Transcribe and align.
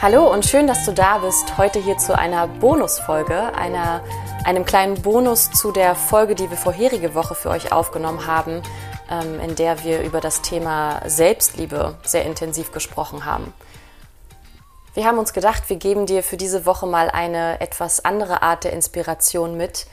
Hallo 0.00 0.32
und 0.32 0.46
schön, 0.46 0.68
dass 0.68 0.84
du 0.84 0.92
da 0.92 1.18
bist. 1.18 1.58
Heute 1.58 1.80
hier 1.80 1.98
zu 1.98 2.16
einer 2.16 2.46
Bonusfolge, 2.46 3.52
einer, 3.56 4.04
einem 4.44 4.64
kleinen 4.64 5.02
Bonus 5.02 5.50
zu 5.50 5.72
der 5.72 5.96
Folge, 5.96 6.36
die 6.36 6.48
wir 6.48 6.56
vorherige 6.56 7.16
Woche 7.16 7.34
für 7.34 7.50
euch 7.50 7.72
aufgenommen 7.72 8.24
haben, 8.24 8.62
ähm, 9.10 9.40
in 9.40 9.56
der 9.56 9.82
wir 9.82 10.02
über 10.02 10.20
das 10.20 10.40
Thema 10.40 11.02
Selbstliebe 11.04 11.98
sehr 12.04 12.24
intensiv 12.24 12.70
gesprochen 12.70 13.24
haben. 13.24 13.52
Wir 14.94 15.04
haben 15.04 15.18
uns 15.18 15.32
gedacht, 15.32 15.68
wir 15.68 15.78
geben 15.78 16.06
dir 16.06 16.22
für 16.22 16.36
diese 16.36 16.64
Woche 16.64 16.86
mal 16.86 17.10
eine 17.10 17.60
etwas 17.60 18.04
andere 18.04 18.42
Art 18.42 18.62
der 18.62 18.74
Inspiration 18.74 19.56
mit. 19.56 19.88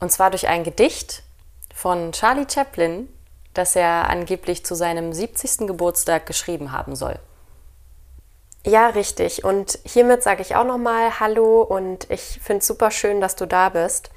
Und 0.00 0.10
zwar 0.10 0.30
durch 0.30 0.48
ein 0.48 0.64
Gedicht 0.64 1.22
von 1.74 2.12
Charlie 2.12 2.46
Chaplin, 2.50 3.10
das 3.52 3.76
er 3.76 4.08
angeblich 4.08 4.64
zu 4.64 4.74
seinem 4.74 5.12
70. 5.12 5.66
Geburtstag 5.66 6.24
geschrieben 6.24 6.72
haben 6.72 6.96
soll. 6.96 7.18
Ja, 8.66 8.88
richtig. 8.88 9.44
Und 9.44 9.78
hiermit 9.84 10.22
sage 10.22 10.40
ich 10.40 10.56
auch 10.56 10.64
nochmal 10.64 11.20
Hallo 11.20 11.60
und 11.62 12.10
ich 12.10 12.40
finde 12.42 12.60
es 12.60 12.66
super 12.66 12.90
schön, 12.90 13.20
dass 13.20 13.36
du 13.36 13.46
da 13.46 13.68
bist. 13.68 14.10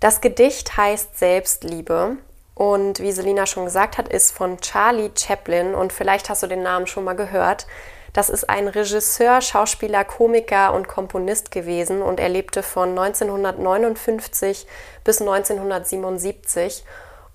Das 0.00 0.20
Gedicht 0.20 0.76
heißt 0.76 1.18
Selbstliebe 1.18 2.18
und 2.54 3.00
wie 3.00 3.12
Selina 3.12 3.46
schon 3.46 3.64
gesagt 3.64 3.96
hat, 3.96 4.08
ist 4.08 4.32
von 4.32 4.60
Charlie 4.60 5.10
Chaplin 5.16 5.74
und 5.74 5.94
vielleicht 5.94 6.28
hast 6.28 6.42
du 6.42 6.46
den 6.46 6.62
Namen 6.62 6.86
schon 6.86 7.04
mal 7.04 7.16
gehört. 7.16 7.66
Das 8.12 8.28
ist 8.28 8.50
ein 8.50 8.68
Regisseur, 8.68 9.40
Schauspieler, 9.40 10.04
Komiker 10.04 10.74
und 10.74 10.86
Komponist 10.86 11.50
gewesen 11.50 12.02
und 12.02 12.20
er 12.20 12.28
lebte 12.28 12.62
von 12.62 12.90
1959 12.90 14.66
bis 15.04 15.22
1977 15.22 16.84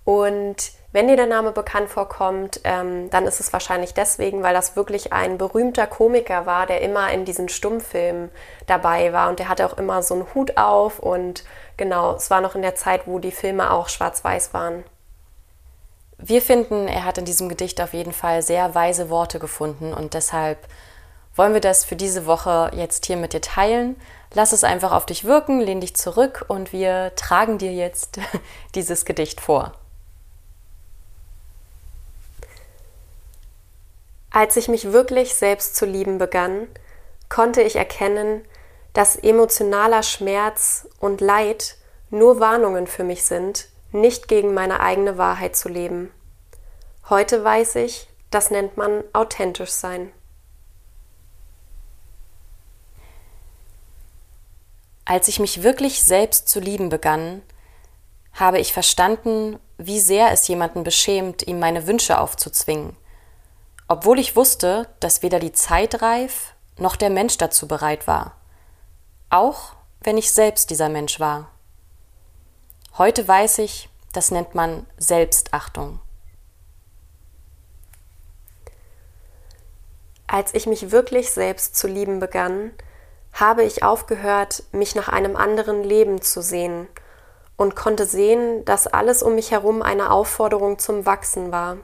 und 0.05 0.58
wenn 0.92 1.08
dir 1.08 1.16
der 1.16 1.28
Name 1.28 1.52
bekannt 1.52 1.90
vorkommt, 1.90 2.62
ähm, 2.64 3.09
dann 3.12 3.26
ist 3.26 3.40
es 3.40 3.54
wahrscheinlich 3.54 3.94
deswegen, 3.94 4.42
weil 4.42 4.56
das 4.56 4.76
wirklich 4.76 5.14
ein 5.14 5.38
berühmter 5.38 5.86
Komiker 5.86 6.48
war, 6.48 6.66
der 6.66 6.82
immer 6.82 7.12
in 7.12 7.26
diesen 7.26 7.48
Stummfilmen 7.48 8.32
dabei 8.66 9.14
war 9.14 9.30
und 9.30 9.38
der 9.38 9.50
hatte 9.50 9.67
auch 9.67 9.78
immer 9.78 10.02
so 10.02 10.16
einen 10.16 10.34
Hut 10.34 10.58
auf 10.58 10.98
und 10.98 11.44
genau, 11.78 12.16
es 12.16 12.32
war 12.32 12.42
noch 12.42 12.56
in 12.56 12.64
der 12.64 12.76
Zeit, 12.76 13.06
wo 13.06 13.20
die 13.20 13.32
Filme 13.32 13.72
auch 13.72 13.88
schwarz-weiß 13.88 14.54
waren. 14.54 14.84
Wir 16.17 16.42
finden, 16.42 16.88
er 16.88 17.06
hat 17.06 17.20
in 17.20 17.26
diesem 17.26 17.50
Gedicht 17.50 17.80
auf 17.82 17.94
jeden 17.94 18.12
Fall 18.12 18.42
sehr 18.42 18.73
weise 18.73 19.12
Worte 19.12 19.38
gefunden 19.38 19.94
und 19.94 20.16
deshalb 20.16 20.58
wollen 21.36 21.54
wir 21.54 21.62
das 21.62 21.86
für 21.86 21.95
diese 21.95 22.26
Woche 22.26 22.72
jetzt 22.73 23.06
hier 23.06 23.16
mit 23.16 23.34
dir 23.34 23.42
teilen. 23.42 23.95
Lass 24.34 24.54
es 24.54 24.64
einfach 24.64 24.92
auf 24.92 25.06
dich 25.06 25.23
wirken, 25.23 25.62
lehn 25.62 25.82
dich 25.82 25.95
zurück 25.95 26.45
und 26.48 26.73
wir 26.73 27.14
tragen 27.16 27.60
dir 27.60 27.73
jetzt 27.73 28.20
dieses 28.76 29.06
Gedicht 29.06 29.40
vor. 29.40 29.73
Als 34.31 34.58
ich 34.58 34.67
mich 34.67 34.91
wirklich 34.91 35.33
selbst 35.33 35.75
zu 35.75 35.85
lieben 35.85 36.19
begann, 36.19 36.67
konnte 37.30 37.61
ich 37.61 37.75
erkennen, 37.75 38.45
dass 38.94 39.16
emotionaler 39.16 40.03
Schmerz 40.03 40.88
und 40.99 41.21
Leid 41.21 41.77
nur 42.11 42.39
Warnungen 42.39 42.88
für 42.88 43.03
mich 43.03 43.23
sind, 43.23 43.69
nicht 43.91 44.27
gegen 44.27 44.53
meine 44.53 44.81
eigene 44.81 45.17
Wahrheit 45.17 45.55
zu 45.55 45.67
leben. 45.67 46.11
Heute 47.09 47.44
weiß 47.44 47.75
ich, 47.75 48.08
das 48.30 48.52
nennt 48.52 48.77
man 48.77 49.03
authentisch 49.13 49.71
sein. 49.71 50.11
Als 55.05 55.27
ich 55.27 55.39
mich 55.39 55.64
wirklich 55.64 56.03
selbst 56.03 56.47
zu 56.49 56.59
lieben 56.59 56.89
begann, 56.89 57.41
habe 58.33 58.59
ich 58.59 58.73
verstanden, 58.73 59.59
wie 59.80 59.99
sehr 59.99 60.31
es 60.31 60.47
jemanden 60.47 60.83
beschämt, 60.83 61.47
ihm 61.47 61.58
meine 61.59 61.88
Wünsche 61.88 62.19
aufzuzwingen– 62.19 62.95
obwohl 63.90 64.20
ich 64.20 64.36
wusste, 64.36 64.88
dass 65.00 65.23
weder 65.23 65.39
die 65.39 65.52
Zeit 65.52 66.02
reif 66.02 66.54
noch 66.77 66.95
der 66.95 67.10
Mensch 67.10 67.38
dazu 67.38 67.67
bereit 67.67 68.08
war, 68.08 68.36
auch 69.30 69.73
wenn 70.02 70.17
ich 70.17 70.32
selbst 70.32 70.70
dieser 70.70 70.89
Mensch 70.89 71.20
war. 71.20 71.50
Heute 72.98 73.28
weiß 73.28 73.58
ich, 73.58 73.89
das 74.14 74.32
nennt 74.32 74.54
man 74.54 74.86
Selbstachtung. 74.98 75.99
Als 80.28 80.54
ich 80.54 80.67
mich 80.67 80.92
wirklich 80.92 81.32
selbst 81.32 81.76
zu 81.76 81.88
lieben 81.88 82.20
begann, 82.20 82.72
habe 83.33 83.64
ich 83.64 83.83
aufgehört, 83.83 84.64
mich 84.72 84.94
nach 84.94 85.10
einem 85.10 85.36
anderen 85.36 85.83
Leben 85.83 86.22
zu 86.22 86.44
sehen 86.44 86.88
und 87.58 87.76
konnte 87.76 88.05
sehen, 88.05 88.64
dass 88.66 88.86
alles 88.86 89.23
um 89.23 89.33
mich 89.33 89.49
herum 89.49 89.82
eine 89.82 90.11
Aufforderung 90.11 90.78
zum 90.78 91.08
Wachsen 91.08 91.52
war. 91.52 91.78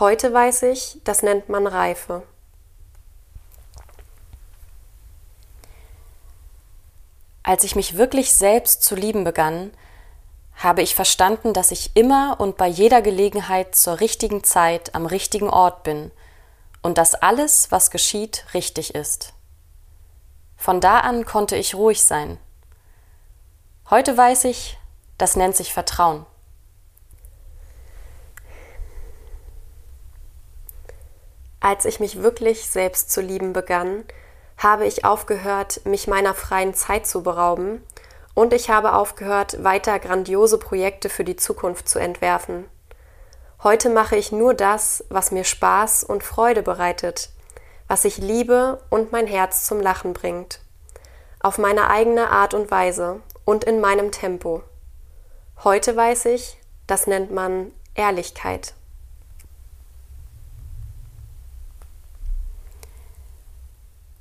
Heute 0.00 0.32
weiß 0.32 0.62
ich, 0.62 1.00
das 1.02 1.22
nennt 1.22 1.48
man 1.48 1.66
Reife. 1.66 2.22
Als 7.42 7.64
ich 7.64 7.74
mich 7.74 7.96
wirklich 7.96 8.32
selbst 8.32 8.84
zu 8.84 8.94
lieben 8.94 9.24
begann, 9.24 9.72
habe 10.54 10.82
ich 10.82 10.94
verstanden, 10.94 11.52
dass 11.52 11.72
ich 11.72 11.96
immer 11.96 12.36
und 12.38 12.56
bei 12.56 12.68
jeder 12.68 13.02
Gelegenheit 13.02 13.74
zur 13.74 13.98
richtigen 13.98 14.44
Zeit 14.44 14.94
am 14.94 15.04
richtigen 15.04 15.50
Ort 15.50 15.82
bin 15.82 16.12
und 16.82 16.96
dass 16.96 17.16
alles, 17.16 17.72
was 17.72 17.90
geschieht, 17.90 18.44
richtig 18.54 18.94
ist. 18.94 19.32
Von 20.56 20.80
da 20.80 21.00
an 21.00 21.24
konnte 21.24 21.56
ich 21.56 21.74
ruhig 21.74 22.04
sein. 22.04 22.38
Heute 23.90 24.16
weiß 24.16 24.44
ich, 24.44 24.78
das 25.16 25.34
nennt 25.34 25.56
sich 25.56 25.72
Vertrauen. 25.72 26.24
Als 31.60 31.84
ich 31.84 32.00
mich 32.00 32.22
wirklich 32.22 32.68
selbst 32.68 33.10
zu 33.10 33.20
lieben 33.20 33.52
begann, 33.52 34.04
habe 34.56 34.86
ich 34.86 35.04
aufgehört, 35.04 35.80
mich 35.84 36.06
meiner 36.06 36.34
freien 36.34 36.74
Zeit 36.74 37.06
zu 37.06 37.22
berauben, 37.22 37.82
und 38.34 38.52
ich 38.52 38.70
habe 38.70 38.92
aufgehört, 38.92 39.64
weiter 39.64 39.98
grandiose 39.98 40.58
Projekte 40.58 41.08
für 41.08 41.24
die 41.24 41.34
Zukunft 41.34 41.88
zu 41.88 41.98
entwerfen. 41.98 42.66
Heute 43.64 43.90
mache 43.90 44.14
ich 44.14 44.30
nur 44.30 44.54
das, 44.54 45.04
was 45.08 45.32
mir 45.32 45.42
Spaß 45.42 46.04
und 46.04 46.22
Freude 46.22 46.62
bereitet, 46.62 47.30
was 47.88 48.04
ich 48.04 48.18
liebe 48.18 48.80
und 48.90 49.10
mein 49.10 49.26
Herz 49.26 49.64
zum 49.64 49.80
Lachen 49.80 50.12
bringt. 50.12 50.60
Auf 51.40 51.58
meine 51.58 51.90
eigene 51.90 52.30
Art 52.30 52.54
und 52.54 52.70
Weise 52.70 53.20
und 53.44 53.64
in 53.64 53.80
meinem 53.80 54.12
Tempo. 54.12 54.62
Heute 55.64 55.96
weiß 55.96 56.26
ich, 56.26 56.58
das 56.86 57.08
nennt 57.08 57.32
man 57.32 57.72
Ehrlichkeit. 57.96 58.74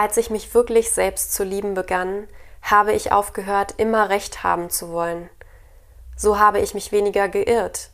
Als 0.00 0.16
ich 0.16 0.30
mich 0.30 0.54
wirklich 0.54 0.92
selbst 0.92 1.34
zu 1.34 1.44
lieben 1.44 1.74
begann, 1.74 2.26
habe 2.62 2.94
ich 2.94 3.12
aufgehört, 3.12 3.74
immer 3.76 4.08
recht 4.08 4.42
haben 4.42 4.70
zu 4.70 4.92
wollen. 4.92 5.28
So 6.16 6.38
habe 6.38 6.58
ich 6.58 6.72
mich 6.72 6.90
weniger 6.90 7.28
geirrt. 7.28 7.90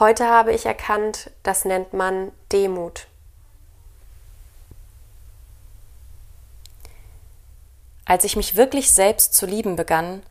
Heute 0.00 0.26
habe 0.26 0.52
ich 0.52 0.66
erkannt, 0.66 1.30
das 1.44 1.64
nennt 1.64 1.92
man 1.92 2.32
Demut. 2.50 3.06
Als 8.04 8.24
ich 8.24 8.34
mich 8.34 8.56
wirklich 8.56 8.90
selbst 8.90 9.34
zu 9.34 9.46
lieben 9.46 9.76
begann, 9.76 10.24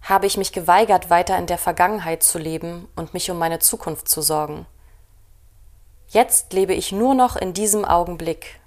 habe 0.00 0.26
ich 0.26 0.36
mich 0.36 0.52
geweigert, 0.52 1.10
weiter 1.10 1.36
in 1.38 1.48
der 1.48 1.58
Vergangenheit 1.58 2.22
zu 2.22 2.38
leben 2.38 2.88
und 2.94 3.14
mich 3.14 3.32
um 3.32 3.38
meine 3.38 3.58
Zukunft 3.58 4.08
zu 4.08 4.22
sorgen. 4.22 4.64
Jetzt 6.06 6.52
lebe 6.52 6.74
ich 6.74 6.92
nur 6.92 7.16
noch 7.16 7.34
in 7.34 7.52
diesem 7.52 7.84
Augenblick 7.84 8.60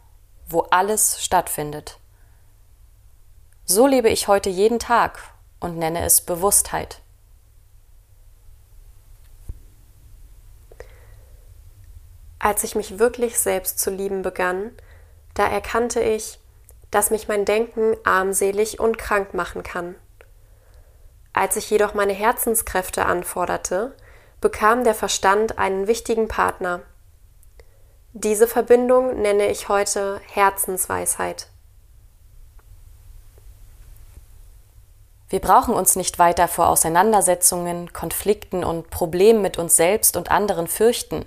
wo 0.47 0.61
alles 0.71 1.23
stattfindet. 1.23 1.99
So 3.65 3.85
lebe 3.85 4.09
ich 4.09 4.27
heute 4.27 4.49
jeden 4.49 4.79
Tag 4.79 5.19
und 5.59 5.77
nenne 5.77 6.05
es 6.05 6.21
Bewusstheit. 6.21 7.01
Als 12.39 12.63
ich 12.63 12.75
mich 12.75 12.99
wirklich 12.99 13.39
selbst 13.39 13.79
zu 13.79 13.89
lieben 13.89 14.21
begann, 14.21 14.71
da 15.33 15.47
erkannte 15.47 16.01
ich, 16.01 16.39
dass 16.91 17.11
mich 17.11 17.27
mein 17.27 17.45
Denken 17.45 17.97
armselig 18.05 18.79
und 18.79 18.97
krank 18.97 19.33
machen 19.33 19.63
kann. 19.63 19.95
Als 21.33 21.57
ich 21.57 21.69
jedoch 21.69 21.93
meine 21.93 22.13
Herzenskräfte 22.13 23.05
anforderte, 23.05 23.95
bekam 24.39 24.83
der 24.83 24.95
Verstand 24.95 25.57
einen 25.59 25.87
wichtigen 25.87 26.27
Partner, 26.27 26.81
diese 28.19 28.47
Verbindung 28.47 29.21
nenne 29.21 29.45
ich 29.45 29.69
heute 29.69 30.19
Herzensweisheit. 30.31 31.49
Wir 35.29 35.39
brauchen 35.39 35.75
uns 35.75 35.95
nicht 35.95 36.17
weiter 36.17 36.47
vor 36.47 36.69
Auseinandersetzungen, 36.69 37.93
Konflikten 37.93 38.63
und 38.63 38.89
Problemen 38.89 39.43
mit 39.43 39.59
uns 39.59 39.75
selbst 39.75 40.17
und 40.17 40.31
anderen 40.31 40.67
fürchten, 40.67 41.25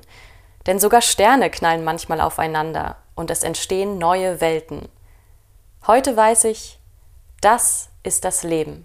denn 0.66 0.80
sogar 0.80 1.00
Sterne 1.00 1.48
knallen 1.48 1.84
manchmal 1.84 2.20
aufeinander 2.20 2.96
und 3.14 3.30
es 3.30 3.44
entstehen 3.44 3.98
neue 3.98 4.40
Welten. 4.40 4.88
Heute 5.86 6.16
weiß 6.16 6.42
ich, 6.42 6.80
das 7.40 7.88
ist 8.02 8.24
das 8.24 8.42
Leben. 8.42 8.84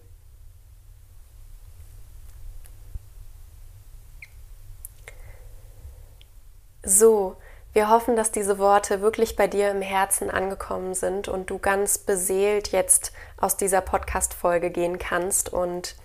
So, 6.84 7.36
wir 7.75 7.89
hoffen, 7.89 8.16
dass 8.16 8.31
diese 8.31 8.57
Worte 8.57 9.01
wirklich 9.01 9.36
bei 9.36 9.48
dir 9.48 9.69
im 9.69 9.81
Herzen 9.81 10.31
angekommen 10.31 10.94
sind 10.94 11.27
und 11.27 11.50
du 11.50 11.60
ganz 11.60 11.98
beseelt 11.98 12.72
jetzt 12.72 13.12
aus 13.38 13.57
dieser 13.57 13.81
Podcast-Folge 13.81 14.69
gehen 14.69 14.98
kannst. 14.98 15.51
Und 15.51 15.98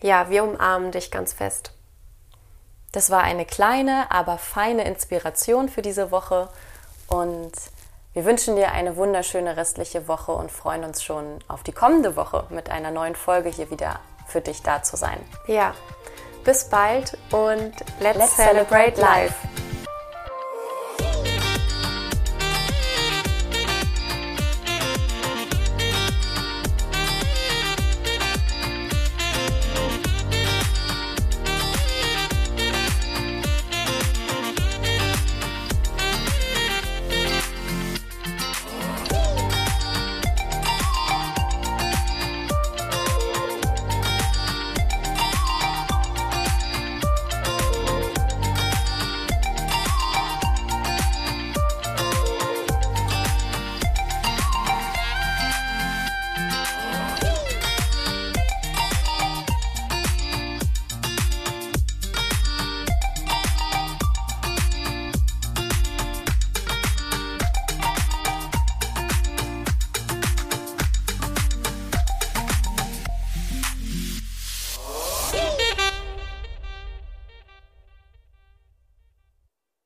ja, 0.00 0.30
wir 0.30 0.44
umarmen 0.44 0.92
dich 0.92 1.10
ganz 1.10 1.32
fest. 1.32 1.72
Das 2.92 3.10
war 3.10 3.24
eine 3.24 3.44
kleine, 3.44 4.12
aber 4.12 4.38
feine 4.38 4.84
Inspiration 4.84 5.68
für 5.68 5.82
diese 5.82 6.12
Woche. 6.12 6.50
Und 7.08 7.50
wir 8.12 8.24
wünschen 8.24 8.54
dir 8.54 8.70
eine 8.70 8.94
wunderschöne 8.94 9.56
restliche 9.56 10.06
Woche 10.06 10.30
und 10.30 10.52
freuen 10.52 10.84
uns 10.84 11.02
schon 11.02 11.40
auf 11.48 11.64
die 11.64 11.72
kommende 11.72 12.14
Woche 12.14 12.44
mit 12.50 12.70
einer 12.70 12.92
neuen 12.92 13.16
Folge 13.16 13.48
hier 13.48 13.72
wieder 13.72 13.98
für 14.28 14.40
dich 14.40 14.62
da 14.62 14.84
zu 14.84 14.96
sein. 14.96 15.18
Ja, 15.48 15.74
bis 16.44 16.66
bald 16.66 17.18
und 17.32 17.72
let's, 17.98 18.18
let's 18.18 18.36
celebrate 18.36 19.00
life. 19.00 19.34